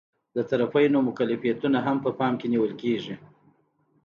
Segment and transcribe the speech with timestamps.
[0.35, 3.15] د طرفینو مکلفیتونه هم په پام کې نیول کیږي.